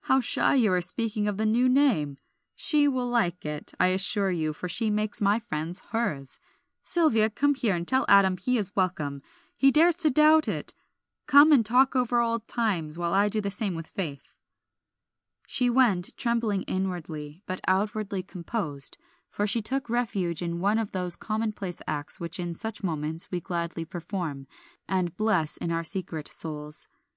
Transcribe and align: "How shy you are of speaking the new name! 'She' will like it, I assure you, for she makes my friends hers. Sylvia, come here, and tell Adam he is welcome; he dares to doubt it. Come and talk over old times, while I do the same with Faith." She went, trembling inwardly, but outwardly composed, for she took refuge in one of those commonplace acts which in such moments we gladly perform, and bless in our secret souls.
"How 0.00 0.18
shy 0.20 0.56
you 0.56 0.72
are 0.72 0.78
of 0.78 0.82
speaking 0.82 1.26
the 1.26 1.46
new 1.46 1.68
name! 1.68 2.16
'She' 2.56 2.88
will 2.88 3.06
like 3.06 3.46
it, 3.46 3.72
I 3.78 3.90
assure 3.94 4.32
you, 4.32 4.52
for 4.52 4.68
she 4.68 4.90
makes 4.90 5.20
my 5.20 5.38
friends 5.38 5.82
hers. 5.92 6.40
Sylvia, 6.82 7.30
come 7.30 7.54
here, 7.54 7.76
and 7.76 7.86
tell 7.86 8.04
Adam 8.08 8.36
he 8.36 8.58
is 8.58 8.74
welcome; 8.74 9.22
he 9.56 9.70
dares 9.70 9.94
to 9.98 10.10
doubt 10.10 10.48
it. 10.48 10.74
Come 11.28 11.52
and 11.52 11.64
talk 11.64 11.94
over 11.94 12.18
old 12.20 12.48
times, 12.48 12.98
while 12.98 13.14
I 13.14 13.28
do 13.28 13.40
the 13.40 13.52
same 13.52 13.76
with 13.76 13.86
Faith." 13.86 14.34
She 15.46 15.70
went, 15.70 16.12
trembling 16.16 16.62
inwardly, 16.64 17.44
but 17.46 17.60
outwardly 17.68 18.24
composed, 18.24 18.98
for 19.28 19.46
she 19.46 19.62
took 19.62 19.88
refuge 19.88 20.42
in 20.42 20.58
one 20.58 20.80
of 20.80 20.90
those 20.90 21.14
commonplace 21.14 21.80
acts 21.86 22.18
which 22.18 22.40
in 22.40 22.52
such 22.54 22.82
moments 22.82 23.30
we 23.30 23.40
gladly 23.40 23.84
perform, 23.84 24.48
and 24.88 25.16
bless 25.16 25.56
in 25.56 25.70
our 25.70 25.84
secret 25.84 26.26
souls. 26.26 26.88